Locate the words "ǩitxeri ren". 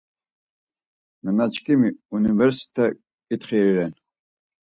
3.27-3.93